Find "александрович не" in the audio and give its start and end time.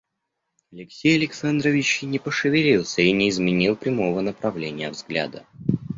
1.15-2.17